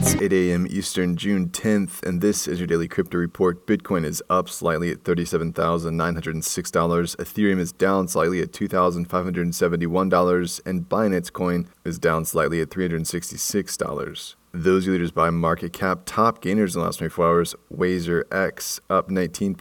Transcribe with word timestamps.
It's 0.00 0.14
8 0.14 0.32
a.m. 0.32 0.64
Eastern, 0.70 1.16
June 1.16 1.48
10th, 1.48 2.06
and 2.06 2.20
this 2.20 2.46
is 2.46 2.60
your 2.60 2.68
daily 2.68 2.86
crypto 2.86 3.18
report. 3.18 3.66
Bitcoin 3.66 4.04
is 4.04 4.22
up 4.30 4.48
slightly 4.48 4.92
at 4.92 5.02
$37,906. 5.02 7.16
Ethereum 7.16 7.58
is 7.58 7.72
down 7.72 8.06
slightly 8.06 8.40
at 8.40 8.52
$2,571, 8.52 10.60
and 10.64 10.88
Binance 10.88 11.32
Coin 11.32 11.68
is 11.84 11.98
down 11.98 12.24
slightly 12.24 12.60
at 12.60 12.70
$366. 12.70 14.36
Those 14.52 14.86
leaders 14.86 15.10
by 15.10 15.30
market 15.30 15.72
cap, 15.72 16.02
top 16.06 16.40
gainers 16.40 16.76
in 16.76 16.80
the 16.80 16.86
last 16.86 16.98
24 16.98 17.26
hours, 17.26 17.56
Wazer 17.74 18.22
X 18.32 18.78
up 18.88 19.08
19%, 19.08 19.56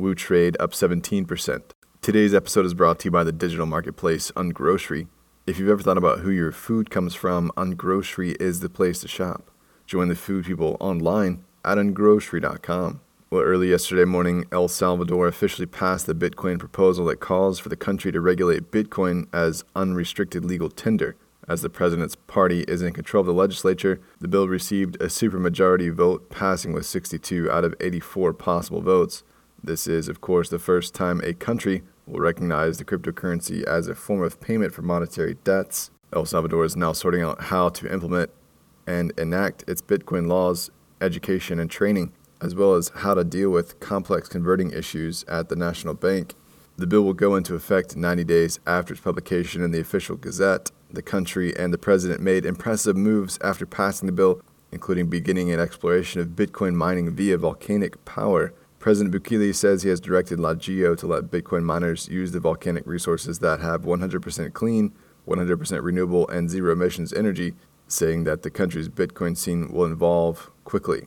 Wootrade 0.00 0.56
up 0.58 0.72
17%. 0.72 1.62
Today's 2.02 2.34
episode 2.34 2.66
is 2.66 2.74
brought 2.74 2.98
to 2.98 3.04
you 3.04 3.12
by 3.12 3.22
the 3.22 3.30
digital 3.30 3.66
marketplace 3.66 4.32
Ungrocery. 4.32 5.06
If 5.46 5.60
you've 5.60 5.68
ever 5.68 5.82
thought 5.82 5.98
about 5.98 6.18
who 6.18 6.30
your 6.30 6.50
food 6.50 6.90
comes 6.90 7.14
from, 7.14 7.52
Ungrocery 7.56 8.34
is 8.42 8.58
the 8.58 8.68
place 8.68 9.02
to 9.02 9.08
shop. 9.08 9.47
Join 9.88 10.08
the 10.08 10.14
food 10.14 10.44
people 10.44 10.76
online 10.80 11.42
at 11.64 11.78
ungrocery.com. 11.78 13.00
Well, 13.30 13.40
early 13.40 13.70
yesterday 13.70 14.04
morning, 14.04 14.44
El 14.52 14.68
Salvador 14.68 15.26
officially 15.26 15.64
passed 15.64 16.04
the 16.04 16.14
Bitcoin 16.14 16.58
proposal 16.58 17.06
that 17.06 17.20
calls 17.20 17.58
for 17.58 17.70
the 17.70 17.76
country 17.76 18.12
to 18.12 18.20
regulate 18.20 18.70
Bitcoin 18.70 19.28
as 19.32 19.64
unrestricted 19.74 20.44
legal 20.44 20.68
tender. 20.68 21.16
As 21.48 21.62
the 21.62 21.70
president's 21.70 22.16
party 22.16 22.64
is 22.68 22.82
in 22.82 22.92
control 22.92 23.22
of 23.22 23.28
the 23.28 23.32
legislature, 23.32 23.98
the 24.20 24.28
bill 24.28 24.46
received 24.46 24.96
a 24.96 25.06
supermajority 25.06 25.90
vote, 25.90 26.28
passing 26.28 26.74
with 26.74 26.84
62 26.84 27.50
out 27.50 27.64
of 27.64 27.74
84 27.80 28.34
possible 28.34 28.82
votes. 28.82 29.22
This 29.64 29.86
is, 29.86 30.08
of 30.08 30.20
course, 30.20 30.50
the 30.50 30.58
first 30.58 30.94
time 30.94 31.22
a 31.24 31.32
country 31.32 31.82
will 32.06 32.20
recognize 32.20 32.76
the 32.76 32.84
cryptocurrency 32.84 33.64
as 33.64 33.88
a 33.88 33.94
form 33.94 34.22
of 34.22 34.38
payment 34.38 34.74
for 34.74 34.82
monetary 34.82 35.38
debts. 35.44 35.90
El 36.12 36.26
Salvador 36.26 36.66
is 36.66 36.76
now 36.76 36.92
sorting 36.92 37.22
out 37.22 37.44
how 37.44 37.70
to 37.70 37.90
implement 37.90 38.30
and 38.88 39.12
enact 39.18 39.62
its 39.68 39.82
Bitcoin 39.82 40.28
laws, 40.28 40.70
education, 41.02 41.60
and 41.60 41.70
training, 41.70 42.10
as 42.40 42.54
well 42.54 42.74
as 42.74 42.88
how 42.96 43.12
to 43.12 43.22
deal 43.22 43.50
with 43.50 43.78
complex 43.80 44.28
converting 44.28 44.72
issues 44.72 45.24
at 45.28 45.50
the 45.50 45.56
National 45.56 45.92
Bank. 45.92 46.34
The 46.78 46.86
bill 46.86 47.02
will 47.02 47.12
go 47.12 47.36
into 47.36 47.54
effect 47.54 47.96
90 47.96 48.24
days 48.24 48.60
after 48.66 48.94
its 48.94 49.02
publication 49.02 49.62
in 49.62 49.72
the 49.72 49.80
official 49.80 50.16
Gazette. 50.16 50.70
The 50.90 51.02
country 51.02 51.54
and 51.54 51.70
the 51.72 51.76
president 51.78 52.22
made 52.22 52.46
impressive 52.46 52.96
moves 52.96 53.38
after 53.42 53.66
passing 53.66 54.06
the 54.06 54.12
bill, 54.12 54.40
including 54.72 55.10
beginning 55.10 55.50
an 55.50 55.60
exploration 55.60 56.22
of 56.22 56.28
Bitcoin 56.28 56.74
mining 56.74 57.14
via 57.14 57.36
volcanic 57.36 58.02
power. 58.06 58.54
President 58.78 59.14
Bukele 59.14 59.54
says 59.54 59.82
he 59.82 59.90
has 59.90 60.00
directed 60.00 60.38
LaGeo 60.38 60.96
to 60.96 61.06
let 61.06 61.24
Bitcoin 61.24 61.62
miners 61.62 62.08
use 62.08 62.32
the 62.32 62.40
volcanic 62.40 62.86
resources 62.86 63.40
that 63.40 63.60
have 63.60 63.82
100% 63.82 64.54
clean, 64.54 64.94
100% 65.26 65.82
renewable, 65.82 66.26
and 66.28 66.48
zero 66.48 66.72
emissions 66.72 67.12
energy 67.12 67.54
saying 67.88 68.24
that 68.24 68.42
the 68.42 68.50
country's 68.50 68.88
Bitcoin 68.88 69.36
scene 69.36 69.72
will 69.72 69.90
evolve 69.90 70.50
quickly. 70.64 71.06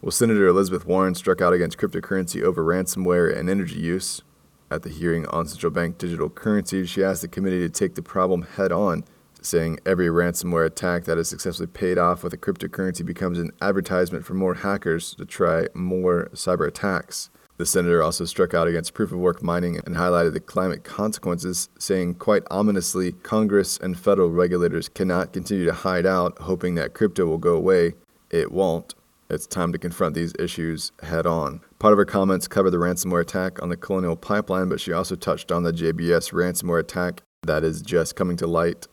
Well, 0.00 0.10
Senator 0.10 0.46
Elizabeth 0.46 0.84
Warren 0.84 1.14
struck 1.14 1.40
out 1.40 1.52
against 1.52 1.78
cryptocurrency 1.78 2.42
over 2.42 2.64
ransomware 2.64 3.36
and 3.36 3.48
energy 3.48 3.78
use. 3.78 4.22
At 4.70 4.82
the 4.82 4.88
hearing 4.88 5.26
on 5.26 5.46
central 5.46 5.70
bank 5.70 5.98
digital 5.98 6.28
currency, 6.28 6.86
she 6.86 7.04
asked 7.04 7.22
the 7.22 7.28
committee 7.28 7.60
to 7.60 7.68
take 7.68 7.94
the 7.94 8.02
problem 8.02 8.42
head 8.42 8.72
on, 8.72 9.04
saying 9.40 9.78
every 9.84 10.06
ransomware 10.06 10.66
attack 10.66 11.04
that 11.04 11.18
is 11.18 11.28
successfully 11.28 11.66
paid 11.66 11.98
off 11.98 12.24
with 12.24 12.32
a 12.32 12.38
cryptocurrency 12.38 13.04
becomes 13.04 13.38
an 13.38 13.50
advertisement 13.60 14.24
for 14.24 14.34
more 14.34 14.54
hackers 14.54 15.14
to 15.14 15.24
try 15.24 15.66
more 15.74 16.30
cyber 16.32 16.66
attacks. 16.66 17.30
The 17.58 17.66
senator 17.66 18.02
also 18.02 18.24
struck 18.24 18.54
out 18.54 18.66
against 18.66 18.94
proof 18.94 19.12
of 19.12 19.18
work 19.18 19.42
mining 19.42 19.78
and 19.84 19.96
highlighted 19.96 20.32
the 20.32 20.40
climate 20.40 20.84
consequences, 20.84 21.68
saying 21.78 22.14
quite 22.14 22.42
ominously 22.50 23.12
Congress 23.12 23.78
and 23.78 23.98
federal 23.98 24.30
regulators 24.30 24.88
cannot 24.88 25.32
continue 25.32 25.66
to 25.66 25.72
hide 25.72 26.06
out, 26.06 26.38
hoping 26.38 26.74
that 26.74 26.94
crypto 26.94 27.26
will 27.26 27.38
go 27.38 27.54
away. 27.54 27.92
It 28.30 28.50
won't. 28.50 28.94
It's 29.28 29.46
time 29.46 29.72
to 29.72 29.78
confront 29.78 30.14
these 30.14 30.34
issues 30.38 30.92
head 31.02 31.26
on. 31.26 31.60
Part 31.78 31.92
of 31.92 31.98
her 31.98 32.04
comments 32.04 32.48
covered 32.48 32.70
the 32.70 32.78
ransomware 32.78 33.22
attack 33.22 33.62
on 33.62 33.68
the 33.68 33.76
Colonial 33.76 34.16
Pipeline, 34.16 34.68
but 34.68 34.80
she 34.80 34.92
also 34.92 35.14
touched 35.14 35.50
on 35.50 35.62
the 35.62 35.72
JBS 35.72 36.32
ransomware 36.32 36.80
attack 36.80 37.22
that 37.44 37.64
is 37.64 37.82
just 37.82 38.14
coming 38.14 38.36
to 38.36 38.46
light. 38.46 38.88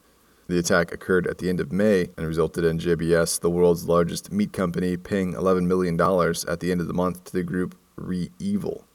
The 0.47 0.57
attack 0.57 0.91
occurred 0.91 1.27
at 1.27 1.37
the 1.37 1.49
end 1.49 1.59
of 1.59 1.71
May 1.71 2.07
and 2.17 2.25
resulted 2.25 2.63
in 2.63 2.79
JBS, 2.79 3.39
the 3.41 3.49
world's 3.49 3.85
largest 3.85 4.31
meat 4.31 4.51
company, 4.51 4.97
paying 4.97 5.33
$11 5.33 5.65
million 5.65 5.99
at 6.47 6.59
the 6.59 6.71
end 6.71 6.81
of 6.81 6.87
the 6.87 6.93
month 6.93 7.25
to 7.25 7.33
the 7.33 7.43
group 7.43 7.75
REvil. 7.99 8.85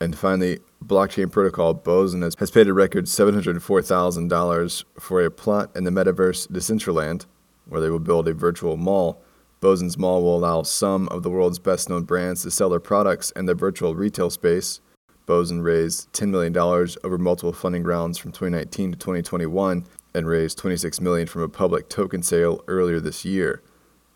And 0.00 0.16
finally, 0.16 0.60
blockchain 0.84 1.32
protocol 1.32 1.72
Boson 1.72 2.22
has, 2.22 2.34
paid 2.50 2.68
a 2.68 2.74
record 2.74 3.06
$704,000 3.06 4.84
for 4.98 5.24
a 5.24 5.30
plot 5.30 5.70
in 5.74 5.84
the 5.84 5.90
metaverse 5.90 6.48
Decentraland, 6.48 7.24
where 7.66 7.80
they 7.80 7.88
will 7.88 7.98
build 7.98 8.28
a 8.28 8.34
virtual 8.34 8.76
mall. 8.76 9.22
Boson's 9.60 9.96
mall 9.96 10.22
will 10.22 10.36
allow 10.36 10.62
some 10.62 11.08
of 11.08 11.22
the 11.22 11.30
world's 11.30 11.58
best 11.58 11.88
known 11.88 12.04
brands 12.04 12.42
to 12.42 12.50
sell 12.50 12.68
their 12.68 12.78
products 12.78 13.30
in 13.32 13.46
the 13.46 13.54
virtual 13.54 13.94
retail 13.94 14.28
space. 14.28 14.80
Boson 15.24 15.62
raised 15.62 16.12
$10 16.12 16.28
million 16.28 16.56
over 16.56 17.18
multiple 17.18 17.54
funding 17.54 17.82
rounds 17.82 18.18
from 18.18 18.32
2019 18.32 18.92
to 18.92 18.98
2021 18.98 19.84
and 20.14 20.26
raised 20.26 20.58
26 20.58 21.00
million 21.00 21.26
from 21.26 21.42
a 21.42 21.48
public 21.48 21.88
token 21.88 22.22
sale 22.22 22.62
earlier 22.68 23.00
this 23.00 23.24
year. 23.24 23.62